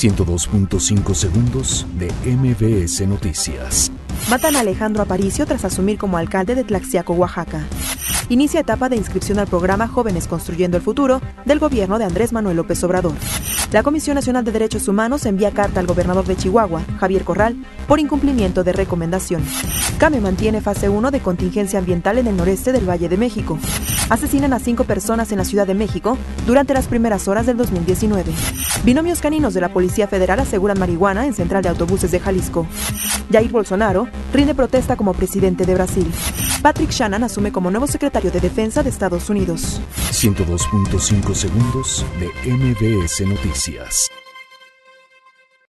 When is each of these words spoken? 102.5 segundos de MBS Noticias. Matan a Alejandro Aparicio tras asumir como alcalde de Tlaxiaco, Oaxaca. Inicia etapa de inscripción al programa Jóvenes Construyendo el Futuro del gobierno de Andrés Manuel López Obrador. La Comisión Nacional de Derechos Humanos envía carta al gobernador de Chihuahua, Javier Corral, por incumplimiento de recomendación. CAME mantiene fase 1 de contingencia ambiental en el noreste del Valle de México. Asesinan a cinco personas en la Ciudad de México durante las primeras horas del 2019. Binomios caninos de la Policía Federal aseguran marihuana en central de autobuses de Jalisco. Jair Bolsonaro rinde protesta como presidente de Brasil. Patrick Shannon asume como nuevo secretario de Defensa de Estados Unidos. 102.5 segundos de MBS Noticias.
102.5 0.00 1.14
segundos 1.14 1.86
de 1.98 2.10
MBS 2.24 3.06
Noticias. 3.06 3.92
Matan 4.30 4.56
a 4.56 4.60
Alejandro 4.60 5.02
Aparicio 5.02 5.44
tras 5.44 5.66
asumir 5.66 5.98
como 5.98 6.16
alcalde 6.16 6.54
de 6.54 6.64
Tlaxiaco, 6.64 7.12
Oaxaca. 7.12 7.66
Inicia 8.30 8.60
etapa 8.60 8.88
de 8.88 8.96
inscripción 8.96 9.38
al 9.38 9.46
programa 9.46 9.88
Jóvenes 9.88 10.26
Construyendo 10.26 10.78
el 10.78 10.82
Futuro 10.82 11.20
del 11.44 11.58
gobierno 11.58 11.98
de 11.98 12.06
Andrés 12.06 12.32
Manuel 12.32 12.56
López 12.56 12.82
Obrador. 12.82 13.12
La 13.72 13.82
Comisión 13.82 14.14
Nacional 14.14 14.42
de 14.42 14.52
Derechos 14.52 14.88
Humanos 14.88 15.26
envía 15.26 15.50
carta 15.50 15.80
al 15.80 15.86
gobernador 15.86 16.24
de 16.24 16.36
Chihuahua, 16.36 16.82
Javier 16.98 17.24
Corral, 17.24 17.62
por 17.86 18.00
incumplimiento 18.00 18.64
de 18.64 18.72
recomendación. 18.72 19.44
CAME 19.98 20.22
mantiene 20.22 20.62
fase 20.62 20.88
1 20.88 21.10
de 21.10 21.20
contingencia 21.20 21.78
ambiental 21.78 22.16
en 22.16 22.26
el 22.26 22.38
noreste 22.38 22.72
del 22.72 22.88
Valle 22.88 23.10
de 23.10 23.18
México. 23.18 23.58
Asesinan 24.10 24.52
a 24.52 24.58
cinco 24.58 24.82
personas 24.84 25.30
en 25.30 25.38
la 25.38 25.44
Ciudad 25.44 25.68
de 25.68 25.74
México 25.74 26.18
durante 26.44 26.74
las 26.74 26.88
primeras 26.88 27.28
horas 27.28 27.46
del 27.46 27.56
2019. 27.56 28.32
Binomios 28.84 29.20
caninos 29.20 29.54
de 29.54 29.60
la 29.60 29.72
Policía 29.72 30.08
Federal 30.08 30.40
aseguran 30.40 30.80
marihuana 30.80 31.26
en 31.26 31.32
central 31.32 31.62
de 31.62 31.68
autobuses 31.68 32.10
de 32.10 32.18
Jalisco. 32.18 32.66
Jair 33.30 33.52
Bolsonaro 33.52 34.08
rinde 34.32 34.54
protesta 34.56 34.96
como 34.96 35.14
presidente 35.14 35.64
de 35.64 35.74
Brasil. 35.74 36.10
Patrick 36.60 36.90
Shannon 36.90 37.22
asume 37.22 37.52
como 37.52 37.70
nuevo 37.70 37.86
secretario 37.86 38.32
de 38.32 38.40
Defensa 38.40 38.82
de 38.82 38.90
Estados 38.90 39.30
Unidos. 39.30 39.80
102.5 40.10 41.34
segundos 41.34 42.04
de 42.18 42.50
MBS 42.50 43.20
Noticias. 43.26 44.10